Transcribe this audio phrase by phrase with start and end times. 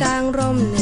[0.00, 0.81] กลางร่มหนึ่งคั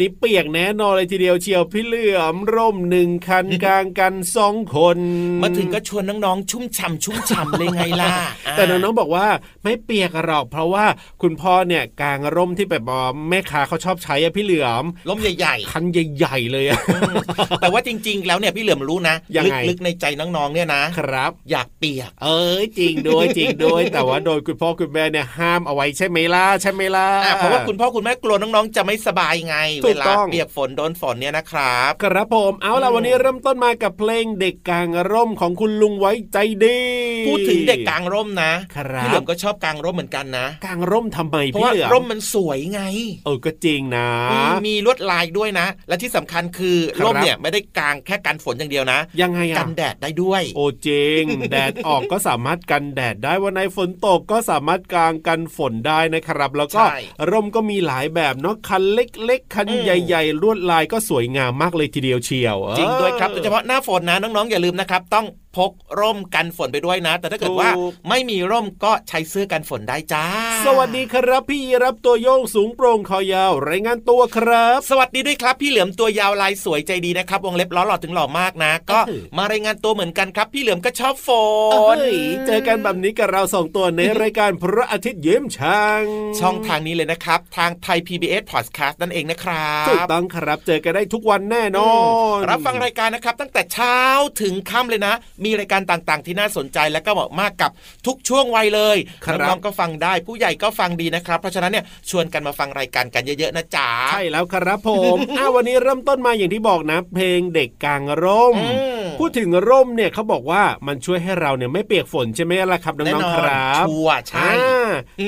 [0.00, 4.98] นี้เปียกแน่นอนเลยทีเดียวเชียวพี่เหลือมร่มหนึ่งคันกลางกันสองคน
[5.42, 8.14] มาถึงก็ชวนน้องๆชุ่มฉ่ำชุ่มฉ่ำเลยไงล่ะ
[8.52, 9.26] แต่น้องๆบอกว่า
[9.62, 10.84] ไม่เปียกหรอกเพราะว่า
[11.22, 36.80] คุณพ่อเนี่ยกางร่มที่แบบว่าแม่ค้าเขาชอบใช้อะพี่เหลือมร่มใหญ่คันใหญ่ๆเลยอะๆแต่ว่าจริง ๆ แล้วเนี่ยพี่เหลือมรู้นะยังไงลึกๆในใจน้องๆเนี่ยนะครับ อยากเปียก เอ้ยจริงด้วยจริงด้วย แต่ว่าโดยคุณพ่อคุณแม่เนี่ยห้ามเอาไว้ใช่ไหมล่ะใช่ไหมล่ะอะเพราะว่าคุณพ่อคุณแม่กลัวน้องๆจะไม่สบายไงถูเวกลาต้องเปียกฝนโดนฝนเนี่ยนะครับ ครับผมเอาล่ะวันนี้เริ่มต้นมากับเพลงเด็กกลางร่มของคุณลุงไว้ใจดี
[37.28, 42.82] พูดถึงเด็กกลางร่มนะครับพี่เหลือมก็ชอบกลางร่มเหมือนกันนะ กลางร่มทำไมเพราะพี่ว่าเหลือมร่มมันสวยไง
[43.24, 56.98] เออก็จริงนะอืมมีลวดลายด้วยนะ และที่สำคัญคือครับร่มเนี่ยไม่ได้กลางแค่กันฝนอย่างเดียวนะ ยังไงกัอะนแดดได้ด้วย โอ้จริง แดดออกก็สามารถกันแดดได้วันไหนฝนตกก็สามารถกางกันฝนได้นะครับ แล้วก็ใช่
[57.30, 70.24] ร่มก็มีหลายแบบเนาะคันเล็ก ๆ คันอืมใหญ่ๆลวดลายก็สวยงามมากเลยทีเดียวเชียว จริงด้วยครับออโดยเฉพาะหน้าฝนนะน้องๆอย่าลืมนะครับต้องพกร่มกันฝนไปด้วยนะ แต่ถ้าเกิดว่าถูกไม่มีร่มก็ใช้เสื้อกันฝนได้จ้า
[70.66, 81.28] สวัสดีครับพี่รับตัวโยงสูงโปร่งคอยาวรายงานตัวครับ สวัสดีด้วยครับ พี่เหลือมตัวยาวลายสวยใจดีนะครับวงเล็บล้อหล่อถึงหล่อมากนะ ก็เออมารายงานตัวเหมือนกันครับ พี่เหลือมก็ชอบฝ
[81.72, 82.16] เอ้นย
[82.46, 86.02] เจอกันแบบนี้กับเราสองตัวในรายการพระอาทิตย์ยิ้มช่าง
[86.40, 91.92] ช่องทางนี้เลยนะครับ ทางไทย PBS Podcast นั่นเองนะครับถูกต้องครับเจอกันได้ทุกวันแน่นอ
[92.36, 93.98] นรับฟังรายการนะครับ ตั้งแต่เช้า
[94.40, 97.70] ถึงค่ำเลยนะมีรายการต่างๆ ที่น่าสนใจและก็เหมาะมากกับ
[98.06, 108.68] ทุกช่วงวัยเลยครับน้องๆก็ฟังได้ผู้ใหญ่ก็ฟังดีนะครับ เพราะฉะนั้นเนี่ยชวนกันมาฟังรายการกันเยอะๆนะจ๊ะใช่แล้วครับผมอ้าววันนี้เริ่มต้นมาอย่างที่บอกนะ เพลงเด็กกลางร่มอื
[109.00, 114.77] มพูดถึงร่มเนี่ยเขาบอกว่ามันช่วยให้เราเนี่ยไม่เปียกฝนใช่ไหมล่ะครับน้แน่องนอๆคนรับชัวร์ใช่อ่าอืม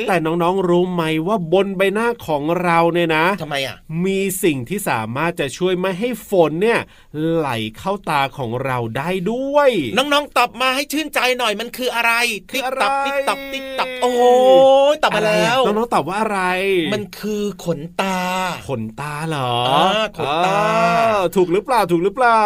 [0.09, 6.81] แต่น้องๆรู้ไหมว่าบนใบหน้าของเราเนี่ยนะทำไมอะมีสิ่งที่สามารถจะช่วยไม่ให้ฝนเนี่ย
[7.31, 7.49] ไหล
[7.79, 12.13] เข้าตาของเราได้ด้วย น้องๆตอบมาให้ชื่นใจหน่อยมันคืออะไร
[12.51, 14.23] คือติ๊กอะไรตับติ๊กตับติ๊กตับโอ้โห
[15.03, 16.41] ตอบมาแล้วน้องๆตอบว่าอะไร
[16.93, 18.19] มันคือขนตา
[18.69, 20.59] ขนตาเหรออ่าขนตา
[21.13, 22.43] อ่ถูกหรือเปล่าถูกหรือเปล่า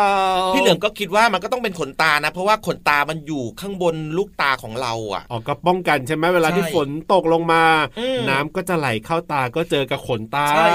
[0.55, 7.65] พี่เหลือมก็คิดว่ามันก็ต้องเป็นขนตานะ เพราะว่าขนตามันอยู่ข้างบนลูกตาของเราอะอ๋อก็ป้องกันใช่ไหมเวลาใช่ที่ฝนตกลงมา
[7.99, 10.69] อืมน้ำก็จะไหลเข้าตาก็เจอกับขนตาใช่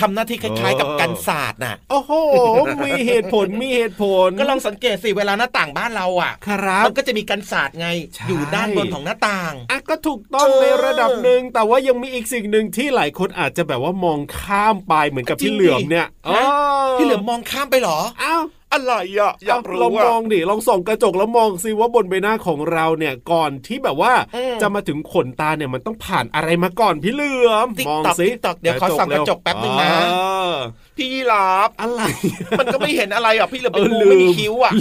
[0.00, 2.12] ทำหน้าที่คล้ายๆ กับเออกันศาสตร์น่ะ โอ้โห
[2.86, 16.40] มีเหตุผลมีเหตุผล ก็ลองสังเกตสิเวลาหน้าต่างบ้านเราอะครับมันก็จะมีกันศาสตร์ไงใช่อยู่ด้านบนของหน้าต่างอะก็ถูกต้องเออในระดับหนึ่งแต่ว่ายังมีอีกสิ่งหนึ่งที่หลายคนอาจจะแบบว่ามองข้ามไปเหมือนกับจริพี่งดิเหลือมเนี่ยฮะอ๋อ
[16.98, 30.14] พี่เหลือมมองข้ามไปเหรออ้าว อะไรอะอยากลรู้องมอะองดิลองส่องกระจกแล้วมองซิว่าบนใบหน้าของเราเนี่ยก่อนที่แบบว่าอืมจะมาถึงขนตาเนี่ยมันต้องผ่านอะไรมาก่อนพี่เหลือมติ๊กมองตอกสิติ๊กตอกเดี๋ยวขอส่องกระจกแป๊บนึงนะเอ
[30.52, 30.54] อ
[31.00, 32.02] พี่พี่ยีราฟอะไร
[32.58, 34.72] มันก็ไม่เห็นอะไรอะพี่เหลือมเป็นเอองูลืมไม่มีคิ้วอะ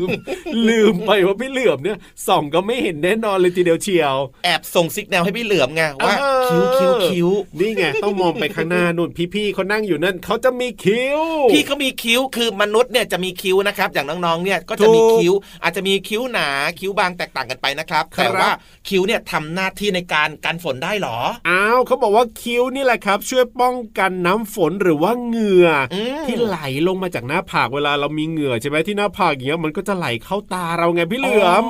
[0.00, 0.10] ลืม
[0.68, 1.98] ลืมไปว่าพี่เหลือมเนี่ย
[2.28, 7.28] ส่องก็ไม่เห็นแน่นอนเลยทีเดียวเชียว แอบส่งซิกแนลให้พี่เหลือมไงว่าเออคิ้วคิ้วคิ้ว
[7.60, 11.20] นี่ไงต้องมองไปข้างหน้านู่นพี่ๆเขานั่งอยู่นั่นเขาจะมีคิ้ว
[11.52, 16.48] พี่เขามีคิ้วคือมนุษย์เนี่ยจะมีคิ้วนะครับ อย่างน้องๆเนี่ยก็จะมีถูกคิ้ว อาจจะมีคิ้วหนา
[16.80, 18.50] คิ้วบางแตกต่างกันไปนะครับครับแต่ว่า
[18.88, 21.18] คิ้วเนี่ยทำหน้าที่ในการกันฝนได้หรอ
[21.48, 26.58] อ้าวเขาบอกว่าคิ้วนี่แหละครับ ช่วยป้องกันน้ำฝนหรือว่าเหงื่ออมที่ไหล
[26.88, 31.62] ลงมาจากหน้าผากเวลาเรามีเหงื่อใช่ไหมที่หน้าผากอย่างเงี้ยมันก็จะไหลเข้าตาเราไงพี่เหลือม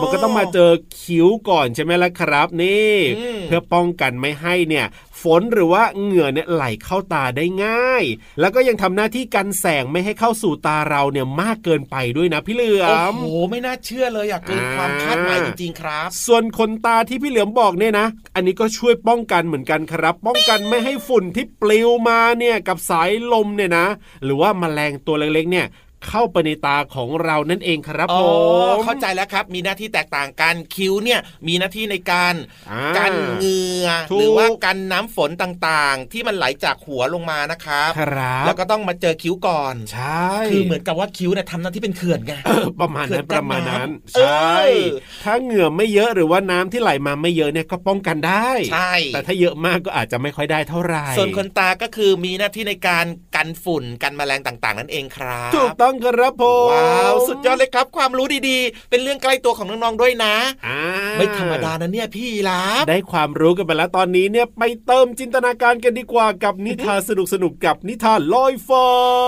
[0.00, 0.70] มันก็ต้องมาเจอ
[1.00, 4.86] คิ้วก่อนใช่ไหมล่ะครับ นี่อืมเพื่อป้องกันไม่ให้เนี่ย
[5.22, 8.04] ฝนหรือว่าเหงื่อเนี่ยไหลเข้าตาได้ง่าย
[8.40, 23.86] แล้วก็ยังทำหน้าที่กันแสงไม่ให้เข้าสู่ตาเราเนี่ยมากเกินไปด้วยนะพี่เหลือโอ้มโห ไม่น่าเชื่อเลยอยากเกินอ่าความคาดหมายจริงๆครับ ส่วนขนตาที่พี่เหลือมบอกเนี่ยนะ อันนี้ก็ช่วยป้องกันเหมือนกันครับ ป้องกันไม่ให้ฝุ่นที่ปลิวมาเนี่ยกับสายลมเนี่ยนะ
[24.24, 25.66] หรือว่าแมลงตัวเล็กๆเนี่ย
[26.08, 28.30] เข้าไปในตาของเรานั่นเองครับอ๋ผอ
[28.74, 32.34] มเข้าใจแล้วครับ มีหน้าที่แตกต่างกันคิ้วเนี่ยมีหน้าที่ในการ
[32.70, 53.06] อ่ากันเหงื่อถูกหรือว่ากันน้ำฝนต่างๆ ที่มันไหลจากหัวลงมานะครับครับแล้วก็ต้องมาเจอคิ้วก่อนใช่คือเหมือนกับว่าคิ้วเนี่ยทำหน้าที่เป็นเขื่อนไงเออประมาณนั้นเขื่ปอนกั้ระนมาณนั้นน้ำใช่เออถ้าเหงื่อไม่เยอะหรือว่าน้ำที่ไหลมาไม่เยอะเนี่ยก็ป้องกันได้ใช่แต่ถ้าเยอะมากก็อาจจะไม่ค่อยได้เท่าไหร่ส่วนขนตาก็คือมีหน้าที่ในการ
[53.46, 60.34] กันฝุ่นกันแมลงต่างๆ นั่นเองครับถูกต้องครับผมว้าวสุดยอดเลยครับ ความรู้ดีๆ เป็นเรื่องใกล้ตัวของน้องๆด้วยนะ
[60.66, 60.78] อ่า
[61.18, 68.86] ไม่ธรรมดานะเนี่ยพี่รับได้ความรู้กันไปแล้วตอนนี้เนี่ยไปเติมจินตนาการกันดีกว่ากับนิทานสนุกสนุกๆกับนิทานลอยฟ้า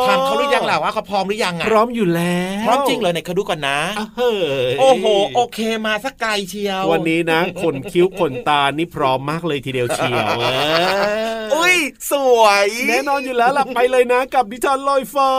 [0.08, 4.32] ถามเขาหรือยังล่ะว่าเขาพร้อมหรือยังอะพร้อมอยู่แล้วพร้อมจริงเลยไหนเขาดูก่อนนะอะเฮ้
[4.72, 10.44] ยโอ้โหโอเคมาสักไกลเชียว วันนี้นะขนคิ้วขนตานี่พร้อมมากเลยทีเดียวเชียวเอ
[11.46, 11.76] ออุ้ย
[12.12, 15.30] สวย แน่นอนอยู่แล้วล่ะไปเลยนะ กับนิทานลอยฟ้า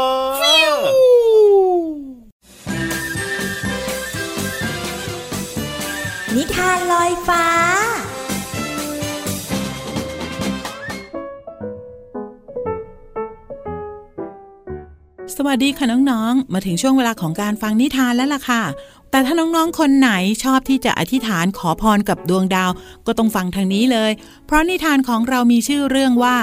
[6.36, 7.46] นิทานลอยฟ้า
[15.36, 18.64] สวัสดีค่ะน้องๆ มาถึงช่วงเวลาของการฟังนิทานแล้วล่ะค่ะ
[19.12, 20.12] แต่ถ้าน้องๆ คนไหน
[20.44, 22.72] ชอบที่จะอธิษฐานขอพรกับดวงดาว
[23.06, 24.12] ก็ต้องฟังทางนี้เลย
[24.46, 26.38] เพราะนิทานของเรามีชื่อเรื่องว่า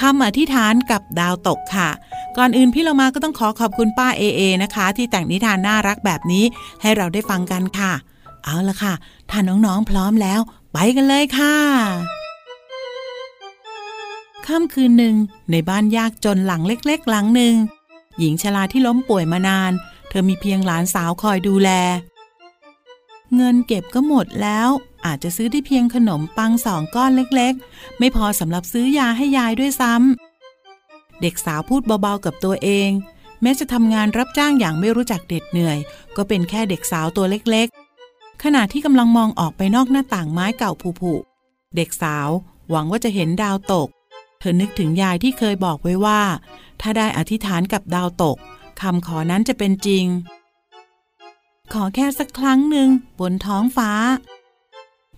[0.00, 1.90] คำอธิษฐานกับดาวตกค่ะ
[2.36, 6.44] ก่อนอื่นพี่เรามาก็ต้องขอขอบคุณป้าเอเอนะคะ ที่แต่งนิทานน่ารักแบบนี้
[6.82, 7.92] ให้เราได้ฟังกันค่ะ
[8.44, 8.94] เอาละค่ะ
[9.30, 10.40] ถ้าน้องๆพร้อมแล้ว
[10.72, 11.56] ไปกันเลยค่ะ
[14.46, 15.16] ค่ำคืนหนึ่ง
[15.50, 17.54] ในบ้านยากจนหลังเล็กๆ หลังหนึ่ง
[18.18, 19.72] หญิงชราที่ล้มป่วยมานาน
[20.08, 21.70] เธอมีเพียงหลานสาวคอยดูแล
[23.36, 24.68] เงินเก็บก็หมดแล้ว
[25.06, 32.90] อาจจะซื้อได้เพียงขนมปังสองก้อนเล็กๆ ไม่พอสำหรับซื้อยาให้ยายด้วยซ้ำ เด็กสาวพูดเบาๆกับตัวเอง
[33.42, 35.78] แม้จะทำงานรับจ้างอย่างไม่รู้จักเด็ดเหนื่อย
[36.16, 42.28] ก็เป็นแค่เด็กสาวตัวเล็กๆ ขณะที่กำลังมองออกไปนอกหน้าต่างไม้เก่าผุๆเด็กสาว
[42.70, 43.88] หวังว่าจะเห็นดาวตก
[44.38, 46.20] เธอนึกถึงยายที่เคยบอกไว้ว่า
[46.80, 48.36] ถ้าได้อธิษฐานกับดาวตก
[48.80, 50.06] คำขอนั้นจะเป็นจริง
[51.72, 52.88] ขอแค่สักครั้งหนึ่ง
[53.20, 53.90] บนท้องฟ้า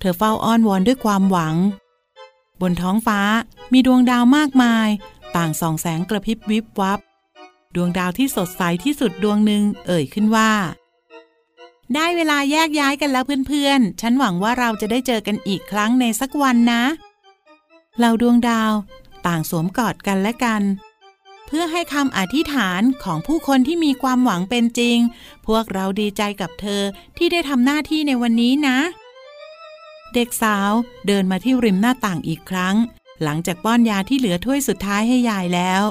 [0.00, 1.55] เธอเฝ้าอ้อนวอนด้วยความหวัง
[2.61, 3.20] บนท้องฟ้า
[3.73, 4.88] มีดวงดาวมากมาย
[5.37, 7.00] ต่างส่องแสงกระพริบวิบวับ
[7.75, 10.52] ดวงดาวที่สดใสที่สุดดวงหนึ่งเอ่ยขึ้นว่า
[11.94, 16.82] ได้เวลาแยกย้ายกันแล้วเพื่อนๆ ฉันหวังว่าเราจะได้เจอกันอีกครั้งในสักวันนะ
[17.99, 18.73] เหล่าดวงดาว
[19.26, 20.62] ต่างสวมกอดกันและกัน
[21.46, 24.99] เพื่อให้คำอธิษฐานของผู้คนที่มีความหวังเป็นจริง
[25.46, 26.82] พวกเราดีใจกับเธอ
[27.17, 28.79] ที่ได้ทำหน้าที่ในวันนี้นะ
[30.14, 30.72] เด็กสาว
[31.06, 32.76] เดินมาที่ริมหน้าต่างอีกครั้ง
[33.22, 35.82] หลังจากป้อนยาที่เหลือถ้วยสุดท้ายให้ยายแล้ว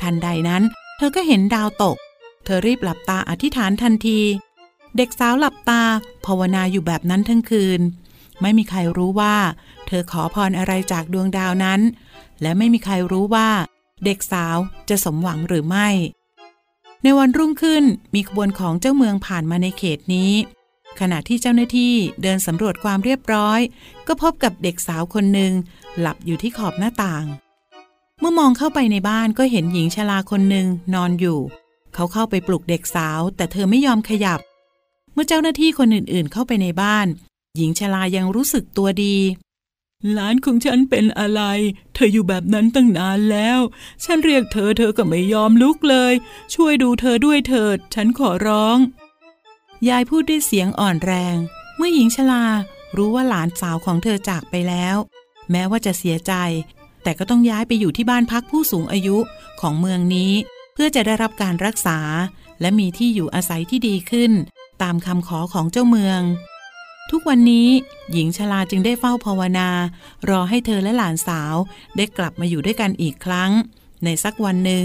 [0.00, 0.62] ทันใดนั้น
[0.96, 1.96] เธอก็เห็นดาวตก
[2.44, 4.20] เธอรีบหลับตาอธิษฐานทันที
[4.96, 5.82] เด็กสาวหลับตา
[6.26, 7.80] ภาวนาอยู่แบบนั้นทั้งคืน
[8.40, 9.36] ไม่มีใครรู้ว่า
[9.86, 11.80] เธอขอพรอะไรจากดวงดาวนั้น
[12.42, 13.48] และไม่มีใครรู้ว่า
[14.04, 14.56] เด็กสาว
[14.88, 15.88] จะสมหวังหรือไม่
[17.02, 17.84] ในวันรุ่งขึ้น
[18.14, 20.32] มีขบวนของเจ้าเมืองผ่านมาในเขตนี้
[21.00, 23.60] ขณะที่เจ้าหน้าที่เดินสำรวจความเรียบร้อย
[24.06, 25.52] ก็พบกับเด็กสาวคนหนึ่ง
[26.00, 27.24] หลับอยู่ที่ขอบหน้าต่าง
[28.20, 31.40] เมื่อมองเข้าไปในบ้านก็เห็นหญิงชราคนหนึ่งนอนอยู่
[31.94, 34.40] เขาเข้าไปปลุกเด็กสาว แต่เธอไม่ยอมขยับ
[35.12, 37.06] เมื่อเจ้าหน้าที่คนอื่นๆ เข้าไปในบ้าน
[37.56, 39.16] หญิงชรายังรู้สึกตัวดี
[40.12, 41.42] หลานของฉันเป็นอะไร
[41.94, 43.58] เธออยู่แบบนั้นตั้งนานแล้ว
[44.04, 46.12] ฉันเรียกเธอเธอก็ไม่ยอมลุกเลย
[46.54, 48.78] ช่วยดูเธอด้วยเถิด ฉันขอร้อง
[49.88, 51.36] ยายพูดด้วยเสียงอ่อนแรง
[51.76, 52.44] เมื่อหญิงชรา
[52.96, 54.96] รู้ว่าหลานสาวของเธอจากไปแล้ว
[55.50, 56.32] แม้ว่าจะเสียใจ
[57.02, 59.16] แต่ก็ต้องย้ายไปอยู่ที่บ้านพักผู้สูงอายุ
[59.60, 60.32] ของเมืองนี้
[60.74, 61.98] เพื่อจะได้รับการรักษา
[62.60, 64.32] และมีที่อยู่อาศัยที่ดีขึ้น
[64.82, 66.20] ตามคำขอของเจ้าเมือง
[67.10, 67.68] ทุกวันนี้
[68.12, 69.68] หญิงชราจึงได้เฝ้าภาวนา
[70.28, 71.54] รอให้เธอและหลานสาว
[71.96, 73.50] ได้กลับมาอยู่ด้วยกันอีกครั้ง
[74.04, 74.84] ในสักวันหนึ่ง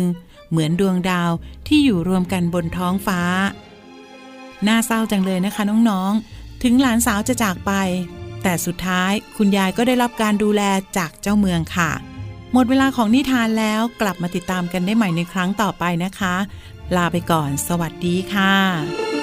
[0.50, 1.32] เหมือนดวงดาว
[1.68, 3.22] ที่อยู่รวมกันบนท้องฟ้า
[4.68, 7.72] น่าเศร้าจังเลยนะคะน้องๆ ถึงหลานสาวจะจากไป
[8.44, 10.62] แต่สุดท้ายคุณยายก็ได้รับการดูแล
[10.98, 11.92] จากเจ้าเมืองค่ะ
[12.54, 16.36] หมดเวลาของนิทานแล้วกลับมาติดตามกันได้ใหม่ในครั้งต่อไปนะคะ
[16.96, 19.23] ลาไปก่อน สวัสดีค่ะ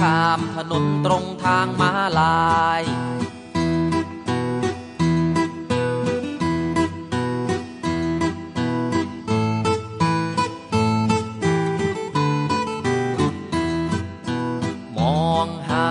[0.00, 2.82] ข้ามถนนตรงทางมาลาย
[14.98, 15.86] มองหา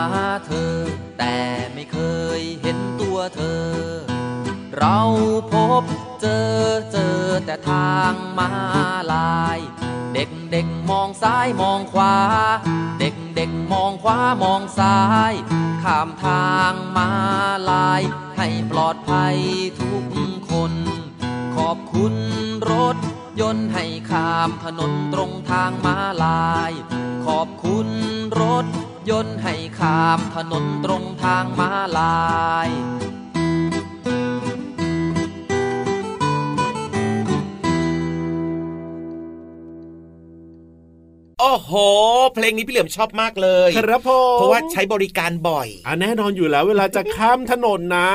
[0.45, 0.75] เธอ
[1.17, 1.37] แต่
[1.73, 1.97] ไม่เค
[2.39, 3.67] ยเห็นตัวเธอ
[4.77, 4.99] เรา
[5.51, 5.83] พบ
[6.21, 6.55] เจอ
[6.91, 8.49] เจอแต่ทางมา
[9.13, 9.59] ลาย
[10.13, 12.15] เด็กเด็กๆมองซ้ายมองขวา
[14.07, 14.99] วามองซ้า
[15.31, 15.33] ย
[15.83, 17.09] ข้ามทางมา
[17.69, 18.01] ลาย
[18.37, 19.37] ให้ปลอดภัย
[19.79, 20.03] ทุก
[20.51, 20.73] คน
[21.55, 22.15] ขอบคุณ
[22.71, 22.97] รถ
[23.41, 26.71] ยนต์ให้ข้ามถนนตรงทางมาลาย
[27.25, 27.87] ขอบคุณ
[28.41, 28.65] รถ
[29.09, 32.17] ยนต์ให้ข้ามถนนตรงทางมาลา
[32.67, 32.69] ย
[41.47, 41.73] อ้โห
[42.33, 48.09] เพลงนี้พี่เหลือมชอบมากเลย ครับผมเพราะว่าใช้บริการบ่อยอะแน่นอนอยู่แล้วเวลาจะข้ามถนนนะ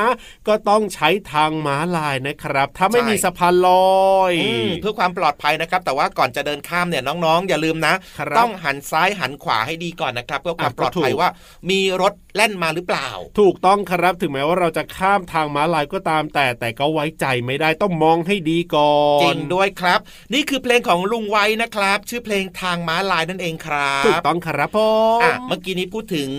[0.47, 3.69] ก็ต้องใช้ทางม้าลายนะครับ ถ้าไม่ใช่มีสะพานล
[4.11, 11.29] อยอืมเพื่อความปลอดภัยนะครับ แต่ว่าก่อนจะเดินข้ามเนี่ยน้องๆ อย่าลืมนะครับต้องหันซ้ายหันขวาให้ดีก่อนนะครับเพื่อความอะปลอดภัยก็ถูกว่า
[11.69, 13.09] มีรถ แล่นมาหรือเปล่า
[13.39, 19.99] ถูกต้องครับถึงแม้ว่าเราจะข้ามทางม้าลายก็ตามแต่แต่ก็ไว้ใจไม่ได้ต้องมองให้ดีก่อนจริงด้วยครับ
[20.33, 24.77] นี่คือเพลงของลุงไว้นะครับ ชื่อเพลงทางม้าลายนั่นเองครับถูกต้องครับผ
[25.17, 26.29] มอะเมื่อกี้นี้พูดถึง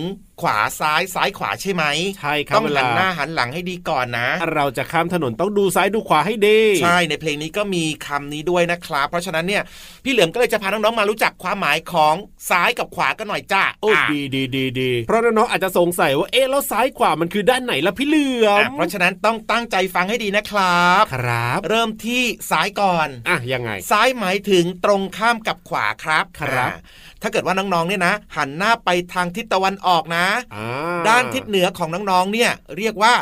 [0.41, 1.83] ขวาซ้ายซ้ายขวาใช่ไหม
[2.19, 9.63] ใช่ครับต้องเวหัลานหน้าหันหลังให้ดีก่อนนะ เราจะข้ามถนนต้องดูซ้ายดูขวาให้ดีใช่ในเพลงนี้ก็มีคำนี้ด้วยนะครับ เพราะฉะนั้นเนี่ย
[10.03, 12.15] พี่เหลือมก็เลยจะพาน้องๆมารู้จักความหมายของ
[12.49, 26.81] ซ้ายกับขวากันหน่อยจ้าโอ้อะดีดีดีดีเพราะน้องๆอาจจะสงสัยว่าเอ๊ะแล้วซ้ายขวามันคือด้านไหนล่ะพี่เหลือมอะเพราะฉะนั้นต้องตั้งใจฟังให้ดีนะครับ ครับ เริ่มที่ซ้ายก่อนอะยังไง ซ้ายหมายถึงตรงข้ามกับขวาครับครับอ่า
[27.25, 30.67] ถ้าเกิดว่าน้องๆเนี่ยนะ หันหน้าไปทางทิศตะวันออกนะอ่า
[31.07, 33.13] ด้านทิศเหนือของน้องๆเนี่ยเรียกว่า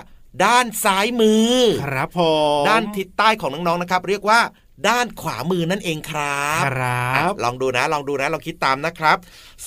[0.46, 2.20] ด้านซ้ายมือ ครับผ
[2.62, 4.40] มด้านทิศใต้ของน้องๆนะครับ เรียกว่า
[4.88, 9.18] ด้านขวามือนั่นเองครับ ครับอะลองดูนะ ลองดูนะ ลองคิดตามนะครับ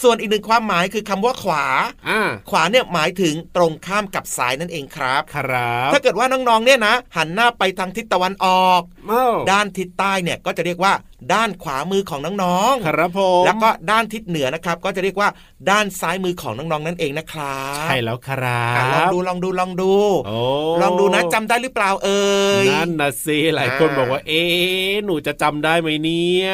[0.02, 1.64] ส่วนอีกหนึ่งความหมายคือคำว่าขวา
[2.08, 10.92] อ่าขวาเนี่ยหมายถึงตรงข้ามกับซ้ายนั่นเองครับ ครับ ถ้าเกิดว่าน้องๆเนี่ยนะ หันหน้าไปทางทิศตะวันออกเอ้าด้านทิศใต้เนี่ยก็จะเรียกว่า
[11.32, 15.28] ด้านขวามือของน้องๆ ครับผมแล้วก็ด้านทิศเหนือนะครับ ก็จะเรียกว่า
[15.70, 19.92] ด้านซ้ายมือของน้องๆนั่นเองนะครับ ใช่แล้วครัอะลองบดูลองดูลองดู
[20.26, 20.38] โอ้
[20.82, 22.26] ลองดูนะจำได้หรือเปล่าเอ่
[22.64, 26.48] ย นั่นนะสิหลายคนอ่าบอกว่า เอ๊ะหนูจะจำได้ไหมเนี่ย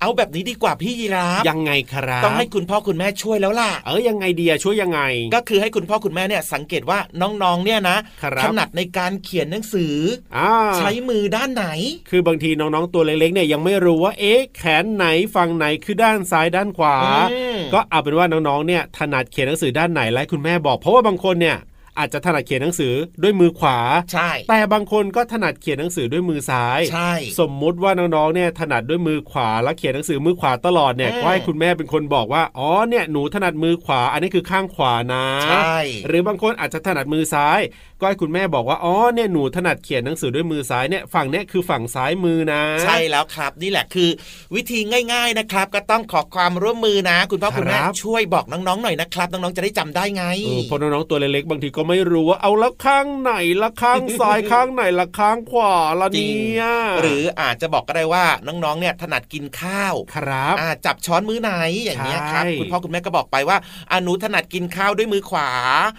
[0.00, 5.00] เอาแบบนี้ดีกว่าพี่ยีราฟยังไงครับ ต้องให้คุณพ่อคุณแม่ช่วยแล้วล่ะ เออยังไงดีอะช่วยยังไง
[5.34, 9.94] ก็คือให้คุณพ่อคุณแม่เนี่ยสังเกตว่าน้องๆเนี่ยนะครับถนัดในการเขียนหนังสือ
[10.36, 11.66] อ่าใช้มือด้านไหน
[12.10, 16.96] คือบางทีน้องๆตัวเล็กๆเนี่ยยังไม่รู้ว่าเอ๊ะแขนไหนฝั่งไหนคือด้านซ้ายด้านขวา
[17.32, 21.56] อืมก็เอาเป็นว่าน้องๆเนี่ยถนัดเขียนหนังสือด้านไหนและคุณแม่บอก เพราะว่าบางคนเนี่ย
[21.98, 23.78] อาจจะถนัดเขียนหนังสือด้วยมือขวา
[24.12, 37.60] ใช่ แต่บางคนก็ถนัดเขียนหนังสือด้วยมือซ้าย ใช่ สมมุติว่าน้องๆเนี่ยถนัดด้วยมือขวาแล้วเขียนหนังสือมือขวาตลอดเนี่ยอืมก็ให้คุณแม่เป็นคนบอกว่าอ๋อเนี่ยหนูถนัดมือขวา อันนี้คือข้างขวานะ ใช่ หรือบางคนอาจจะถนัดมือซ้าย
[38.00, 44.08] ก็ให้คุณแม่บอกว่าอ๋อเนี่ยหนูถนัดเขียนหนังสือด้วยมือซ้ายเนี่ยฝั่งเนี้ยคือฝั่งซ้ายมือนะ ใช่แล้วครับนี่แหละคือ
[44.54, 44.80] วิธี
[45.12, 56.68] ง่าย ๆนะครับ ก็ต้องขอความร่วมมือนะ คุณพ่อคุณแม่ครับช่วยบอกน้องๆหน่อยนะครับน้องๆจะได้จำได้ไงเออเพราะน้องๆตัวเล็กๆบางทีก็ไม่รู้ว่าเอาแล้วข้างไหนละข้างซ้ายข้างไหนละข้างขวาละจริงเนี่ย
[57.00, 61.52] หรืออาจจะบอกก็ได้ว่าน้องๆเนี่ยถนัดกินข้าวครับอ่าจับช้อนมือไหน
[61.84, 63.56] อย่างเงี้ยครับใช่คุณพ่อคุณแม่ก็บอกไปว่า
[63.90, 65.48] อาหนูถนัดกินข้าวด้วยมือขวา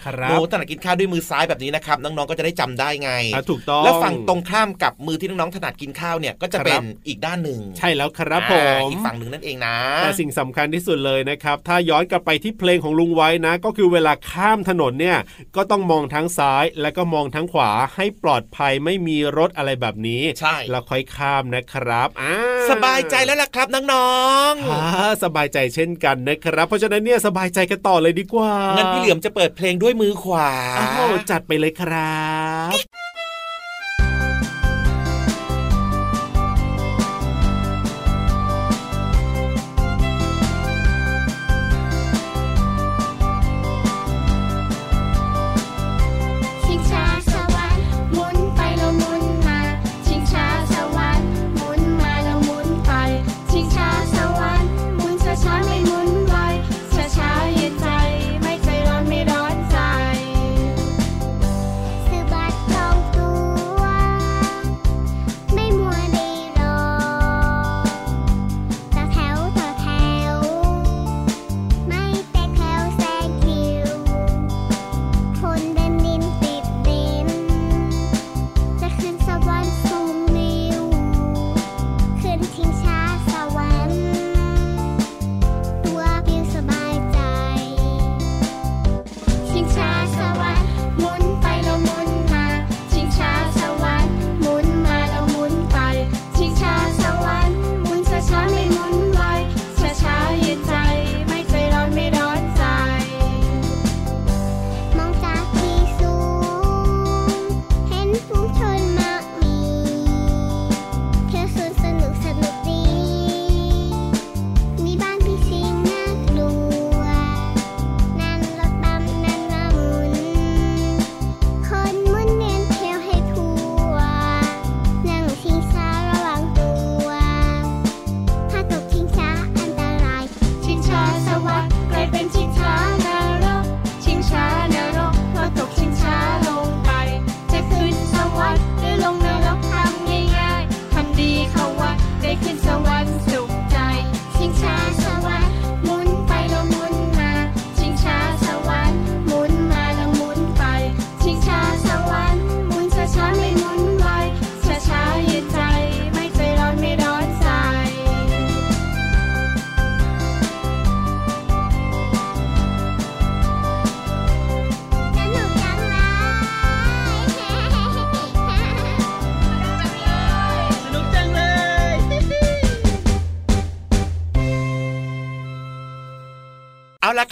[0.05, 15.17] ครับหนูถนัดกินข้าวด้วยมือซ้ายแบบนี้นะครับน้องๆก็จะได้จำได้ไงอะถูกต้องแล้วฝั่งตรงข้ามกับมือที่น้องๆถนัดกินข้าวเนี่ยก็จะครับเป็นอีกด้านหนึ่งใช่แล้วครับผอ่ามอีกฝั่งหนึ่งนั่นเองนะแต่สิ่งสำคัญที่สุดเลยนะครับ ถ้าย้อนกลับไปที่เพลงของลุงไว้นะ ก็คือเวลาข้ามถนนเนี่ย
[15.55, 22.35] ก็ต้องมองทั้งซ้ายและก็มองทั้งขวาให้ปลอดภัยไม่มีรถอะไรแบบนี้ ใช่แล้วค่อยข้ามนะครับอ่า
[22.69, 24.13] สบายใจแล้วล่ะครับน้อ
[24.51, 24.81] งอ่า
[25.23, 30.49] สบายใจเช่นกันนะครับ เพราะฉะนั้นเนี่ยสบายใจกันต่อเลยดีกว่าๆงั้นพี่เหลือมจะเปิดเพลงด้วยมือขวา
[30.79, 32.23] อ้าวจัดไปเลยครั
[32.75, 32.77] บ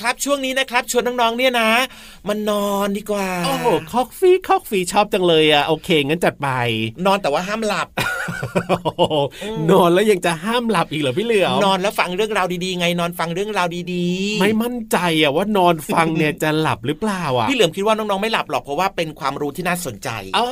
[0.01, 1.69] ครับ ช่วงนี้นะครับชวนน้องๆเนี่ยนะ
[2.27, 6.49] มันนอนดีกว่า โอ้โหคอกฟี่คอกฟี่ชอบจังเลยอะโอเคงั้นจัดไป
[7.05, 8.20] นอนแต่ว่าห้ามหลับโอ้โห
[9.72, 20.48] นอนแล้วยังจะห้ามหลับอีกเหรอพี่เหลือมนอนแล้วฟังเรื่องราวดีๆไงนอนฟังเรื่องราวดีๆ ไม่มั่นใจอะว่านอนฟังเนี่ยจะหลับหรือเปล่าอะพี่เหลือมคิดว่าน้องๆไม่หลับหรอกเพราะว่าเป็นความรู้ที่น่าสนใจเอ้า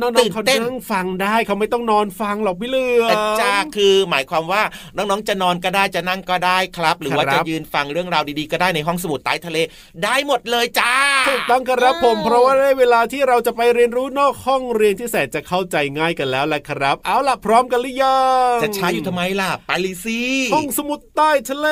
[0.00, 4.62] น้ตื่องๆนเขาเต้นนั่งฟังได้เขาไม่ต้องนอนฟังหรอกพี่เหลือมแต่จ้าคือหมายความว่า
[4.96, 9.58] น้องๆจะนอนก็ได้จะนั่งก็ได้ครับ หรือว่าครับจะยืนฟังเรื่องราวดีๆ ก็ได้ในห้องสมุดใต้ทะเล
[10.04, 10.94] ได้หมดเลยจ้า
[11.28, 18.20] ถูกต้องครับผม เพราะว่าได้เวลาที่เราจะไปเรียนรู้นอกห้องเรียนที่แสนจะเข้าใจง่ายกันแล้วแหละครับ เอาล่ะพร้อมกันหรือยั
[18.54, 20.18] งจะช้าอยู่ทำไมล่ะไปเลยสิ
[20.54, 21.68] ห้องสมุดใต้ทะเล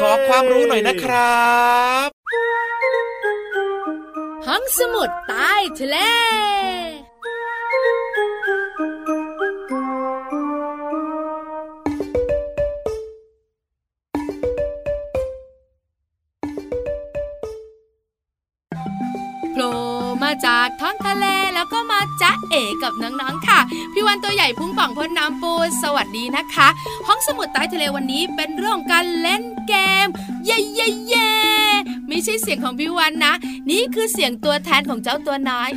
[0.00, 1.46] ขอความรู้หน่อยนะครั
[2.06, 2.08] บ
[4.46, 5.96] ห้องสมุดใต้ทะเล
[19.52, 19.70] โผล่
[20.22, 23.58] มาจากท้องทะเลแล้วก็มา จ๊ะเอ๋กับน้องๆค่ะ
[23.92, 25.52] พี่วันตัวใหญ่พุ่งป่องพ้นน้ำปู
[25.82, 26.68] สวัสดีนะคะ
[27.06, 30.06] ห้องสมุดใต้ทะเลวันนี้เป็นเรื่องการเล่นเกม
[30.44, 31.30] เย้เย้เย้
[32.08, 33.34] ไม่ใช่เสียงของพี่วันนะ
[33.70, 35.70] นี่คือเสียงตัวแทนของเจ้าตัวน้อย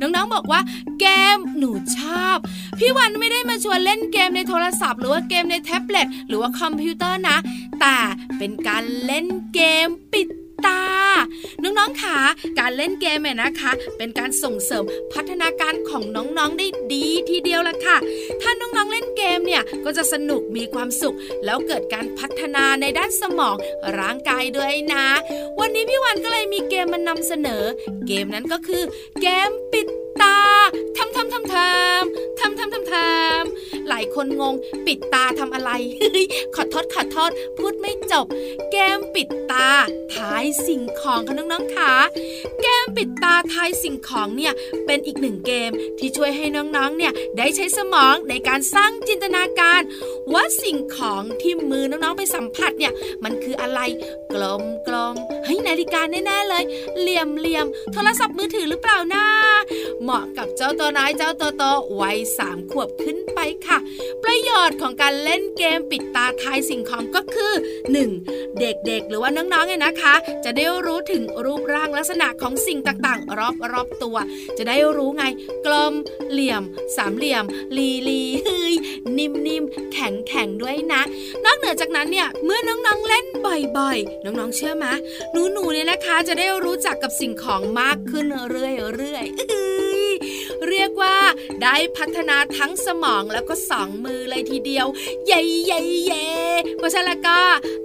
[0.00, 0.60] น้องๆบอกว่า
[1.00, 2.36] เกมหนูชอบ
[2.78, 7.36] พี่วันไม่ได้มาชวนเล่นเกมในโทรศัพท์ หรือว่าเกมในแท็บเล็ตหรือว่าคอมพิวเตอร์นะ
[7.80, 7.96] แต่
[8.38, 10.28] เป็นการเล่นเกมปิด
[10.66, 10.80] ตา
[11.62, 12.16] น้องๆค่ะ
[12.58, 17.96] การเล่นเกมเนี่ยนะคะ เป็นการส่งเสริมพัฒนาการของน้องๆได้ดีทีเดียวละค่ะ
[18.42, 23.56] ถ้าน้องๆเล่นเกมเนี่ยก็จะสนุกมีความสุข แล้วเกิดการพัฒนาในด้านสมอง
[23.98, 25.06] ร่างกายด้วยนะ
[25.60, 27.62] วันนี้พี่วันก็เลยมีเกมมานำเสนอ
[28.06, 28.82] เกมนั้นก็คือ
[29.20, 29.86] เกมปิด
[30.20, 30.38] ตา
[30.96, 34.54] ทำทำทำทำทำทำทำทำหลายคนงง
[34.86, 35.70] ปิดตาทำอะไร
[36.54, 38.26] ขอโทษขอโทษพูดไม่จบ
[38.70, 39.68] เกมปิดตา
[40.14, 41.92] ทายสิ่งของค่ะน้องๆค่ะ
[42.62, 44.52] เกมปิดตาทายสิ่งของเนี่ย
[44.86, 49.80] เป็นอีกหนึ่งเกมที่ช่วยให้น้องๆ เนี่ยได้ใช้สมองในการสร้างจินตนาการ
[50.32, 52.92] ว่าสิ่งของที่มือน้องๆ ไปสัมผัสเนี่ย
[53.24, 53.80] มันคืออะไร
[54.32, 56.64] กลมกลมเฮ้ยนาฬิกาแน่ๆเลย
[57.00, 59.24] เหลี่ยมเหลี่ยมโทรศัพท์มือถือหรือเปล่านะ
[60.02, 61.64] เหมาะกับเจ้าตัวน้อยเจ้าตัวโต
[62.00, 63.78] วัยสามขวบขึ้นไปค่ะ
[64.24, 67.52] ประโยชน์ของการเล่นเกมปิดตาทายสิ่งของก็คือ
[68.02, 68.58] 1.
[68.60, 73.38] เด็กๆ หรือว่าน้องๆเนี่ยนะคะ จะได้รู้ถึงรูปร่างลักษณะของสิ่งต่ต่างๆ
[73.72, 74.16] รอบๆตัว
[74.58, 75.24] จะได้รู้ไง
[75.66, 75.94] กลม
[76.30, 76.62] เหลี่ยม
[76.96, 77.44] สามเหลี่ยม
[77.76, 78.74] ลีลีเฮ้ย
[79.18, 81.02] นิ่มๆแข็งๆด้วยนะ
[81.44, 84.86] นอกเหนือจากนั้นเนี่ยเมื่อน้องๆเล่นบ่อยๆ น้องๆเชื่อไหม
[85.52, 88.66] หนูๆเนี่ยนะคะจะได้รู้จักกับสิ่งของมากขึ้นเรื่
[89.16, 91.16] อยๆเรียกว่า
[91.62, 94.86] ได้พัฒนาทั้งสมองแล้วก็สองมือเลยทีเดียว
[95.26, 96.26] เย่เย่เย่
[96.76, 97.38] เพราะฉะนั้นแล้วก็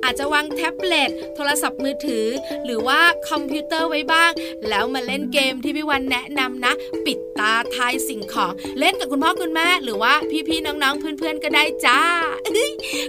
[0.04, 2.28] อาจจะวางแท็บเล็ตโทรศัพท์มือถือ
[2.66, 4.32] หรือว่าคอมพิวเตอร์ไว้บ้าง
[4.70, 6.74] แล้วมาเล่นเกมที่พี่วันแนะนำนะ
[7.06, 10.14] ปิดตาทายสิ่งของ เล่นกับคุณพ่อคุณแม่หรือว่า
[10.48, 12.02] พี่ๆน้องๆเพื่อนๆก็ได้จ้า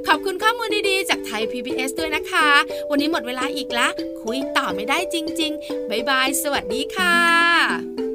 [0.06, 2.48] ขอบคุณข้อมูลดีๆ จากไทย PBS ด้วยนะคะ
[2.90, 3.88] วันนี้หมดเวลาอีกละ
[4.22, 8.07] คุยต่อไม่ได้จริง ๆ บ๊ายบาย สวัสดีค่ะ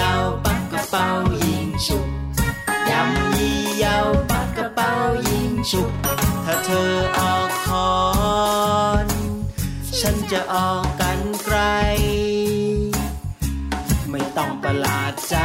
[0.44, 0.96] 不个包
[1.40, 1.42] 现
[1.84, 1.88] 熟，
[2.88, 2.90] 任
[3.38, 3.40] 意
[3.82, 3.84] 又
[4.28, 4.80] 不个包
[5.24, 5.26] 现
[5.70, 5.72] 熟。
[6.44, 7.94] ถ้าเธอออกคอ
[9.04, 9.06] น
[9.98, 11.58] ฉันจะออกกันไกล
[14.10, 15.36] ไม่ต้องประหลาดใจ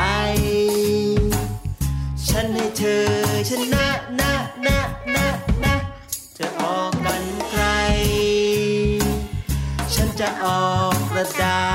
[2.28, 3.08] ฉันให้เธอ
[3.50, 3.88] ชนะ
[4.20, 4.34] นะ
[4.66, 4.80] นะ
[5.16, 5.28] นะ
[5.64, 5.76] นะ
[6.38, 7.64] จะออกกันใคร
[9.94, 11.62] ฉันจะออกกระดา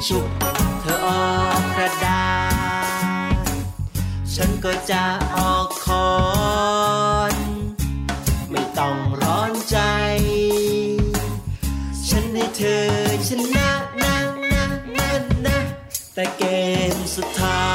[0.00, 0.28] ยิงฉุก
[0.80, 2.26] เธอออกกระดา
[3.32, 3.46] ษ
[4.34, 5.04] ฉันก็จะ
[5.36, 6.10] ออกคอ
[7.32, 7.34] น
[8.50, 9.78] ไม่ต้องร้อนใจ
[12.08, 12.86] ฉันให้เธอ
[13.28, 13.70] ชนะ
[14.02, 14.16] นะ
[14.52, 14.64] นะ
[14.96, 15.10] นะ
[15.46, 15.58] นะ
[16.14, 16.44] แต่เก
[16.92, 17.70] มสุดท้า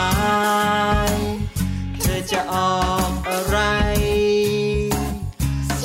[1.09, 1.11] ย
[2.01, 3.57] เธอจะออกอะไร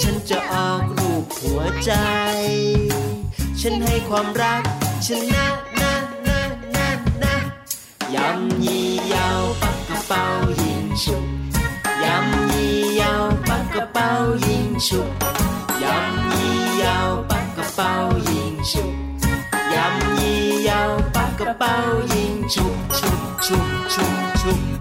[0.01, 1.93] ฉันจะออกรูปหัวใจ
[3.61, 4.63] ฉันให้ความรัก
[5.09, 5.70] ชนะ
[8.31, 9.17] 飲依休，
[9.59, 10.15] 不個包
[10.57, 11.11] 煙燭，
[12.01, 12.07] 飲
[12.57, 13.03] 依休，
[13.45, 14.01] 不個包
[14.37, 15.03] 煙燭，
[15.81, 15.83] 飲
[16.31, 16.85] 依休，
[17.27, 17.83] 不個包
[18.19, 18.31] 煙
[18.63, 18.73] 燭，
[19.75, 20.71] 飲依休，
[21.13, 21.67] 不個包
[22.07, 22.63] 煙燭，
[22.93, 23.03] 燭
[23.41, 23.47] 燭
[23.89, 23.99] 燭
[24.37, 24.80] 燭。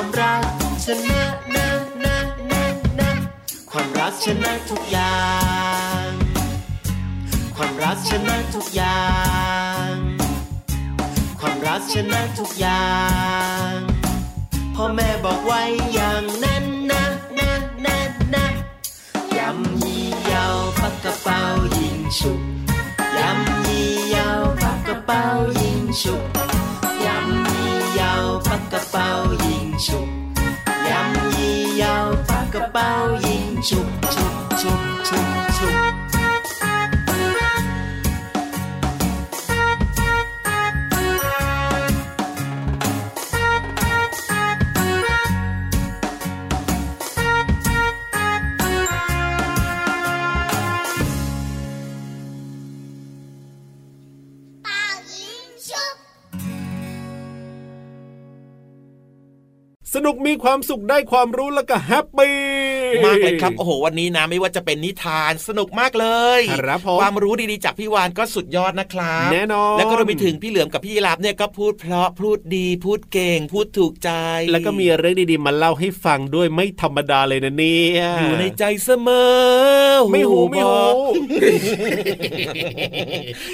[0.00, 0.44] ความรัก
[0.84, 1.22] ชนะ
[1.54, 1.68] นะ
[2.04, 2.16] นะ
[2.50, 2.62] นะ
[3.00, 3.10] นะ
[3.70, 5.18] ความรักชนะทุกอย่า
[6.04, 6.08] ง
[7.56, 9.02] ความรักชนะทุกอย่า
[9.90, 9.92] ง
[11.40, 12.88] ความรักชนะทุกอย่า
[13.70, 13.72] ง
[14.74, 15.62] พ่อแม่บอกไว้
[15.94, 17.04] อย่างนั้นนะ
[17.38, 17.50] นะ
[17.84, 17.98] นะ
[18.34, 18.46] นะ
[19.36, 20.44] ยำยี่เยา
[20.80, 21.40] ปักกระเป๋า
[21.78, 22.40] ยิงฉุก
[23.18, 24.28] ยำยี่เยา
[24.62, 25.22] ปักกระเป๋า
[25.60, 26.37] ยิงฉุก
[29.78, 30.17] show.
[60.08, 62.36] นุกมีความสุขได้ความรู้แล้วก็แฮปปี้
[63.06, 66.06] มากเลยครับโอ้โหวันนี้นะไม่ว่าจะเป็นนิทานสนุกมากเล
[66.38, 74.10] ยครับผมความรู้ดีๆจากพี่วานก็สุดยอดนะครับแน่นอนแล้วก็รวมไปถึงพี่เหลือมกับพี่ยีรับเนี่ยก็พูดเพราะพูดดี พูดเก่ง พูดถูกใจ
[74.52, 80.94] แล้วก็มีเรื่องดีๆมาเล่าให้ฟังด้วยไม่ธรรมดาเลยนะเนี่ยอยู่ในใจเสมอ ไม่หูไม่หูบอก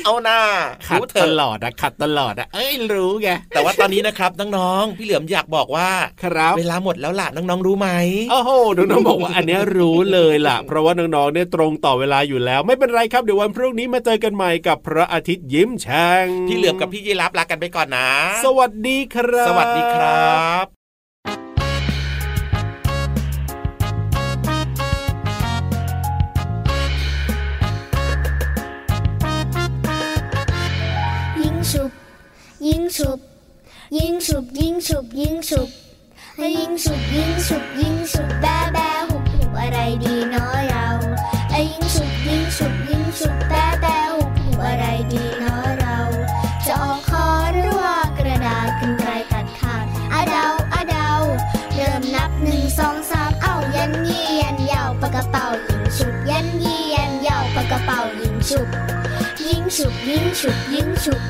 [0.04, 0.40] เอาหน้า
[0.86, 5.90] ขัดรู้เถตอะลอดอะขัดตลอดอะเอ้ยรู้ไงแต่ว่าตอนนี้นะครับน้องๆพี่เหลือมอยากบอกว่า
[6.22, 7.88] ครับเวลาหมดแล้วล่ะน้องๆรู้ไหม
[8.30, 18.08] โอ้โหน้องๆบอกว่าอันเนี้ยรู้เลยล่ะ เพราะว่าน้องๆเนี่ยตรงต่อเวลาอยู่แล้ว ไม่เป็นไรครับเดี๋ยววันพรุ่งนี้มาเจอกันใหม่กับพระอาทิตย์ยิ้มแฉ่งพี่เหลือมกับพี่ยีรับลากันไปก่อนนะ
[18.44, 20.64] สวัสดีครับ สวัสดีครับ
[31.42, 31.90] ยิงฉุบ
[32.66, 33.18] ยิงฉุบ
[33.98, 35.68] ยิงฉุบยิงฉุบยิงฉุบ
[36.36, 39.13] ให้ยิงฉุบยิงฉุบยิงฉุบแบ้แบ้หุบหุบ
[39.64, 40.86] อะไรดีเน้อเรา
[41.50, 45.98] ไอ้ยิงฉุบยิงฉุบยิงฉุบแบ้แบ้หุบหุบอะไรดีเน้อเรา
[46.64, 51.08] จะออกคอหรือว่ากระดาษกันไกลตัดขาดอะเดาอะเดา
[51.74, 58.68] เริ่มนับหนึ่งสองสามเอ้ายันยี่ยันยาวปากกระเป๋ายิงฉุบยันยี่ยันยาวปากกระเป๋ายิงฉุบ
[59.46, 61.20] ยิงฉุบยิงฉุบยิงฉุบ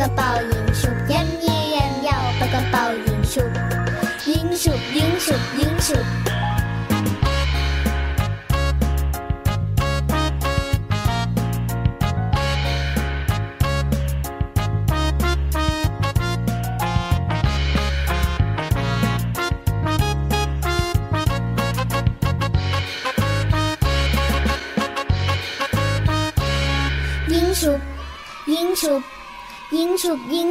[0.00, 0.59] 的报应。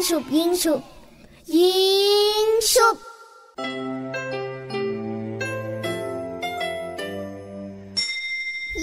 [0.10, 0.82] ฉุบ ยิงฉุบ
[1.58, 1.78] ยิ
[2.46, 2.98] งฉุบ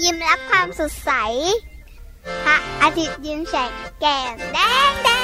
[0.01, 1.11] ยิ้มรับความสดใส
[2.43, 4.57] พระอาทิตย์ยิ้มแฉกแก้มแด
[4.89, 5.16] งแด